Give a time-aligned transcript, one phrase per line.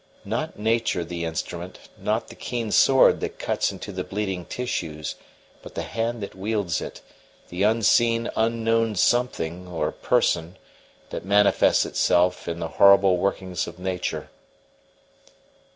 [0.25, 5.13] Not nature the instrument, not the keen sword that cuts into the bleeding tissues,
[5.61, 7.01] but the hand that wields it
[7.49, 10.57] the unseen unknown something, or person,
[11.11, 14.31] that manifests itself in the horrible workings of nature.